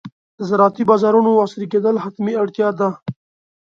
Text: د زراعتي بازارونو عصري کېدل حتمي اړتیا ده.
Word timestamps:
د 0.37 0.39
زراعتي 0.49 0.83
بازارونو 0.89 1.41
عصري 1.45 1.67
کېدل 1.73 1.95
حتمي 2.03 2.33
اړتیا 2.41 2.67
ده. 2.79 2.89